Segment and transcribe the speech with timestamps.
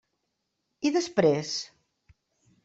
[0.89, 1.53] I després?